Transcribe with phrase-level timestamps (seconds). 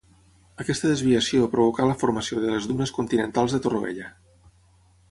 [0.63, 4.11] Aquesta desviació provocà la formació de les dunes continentals de Torroella.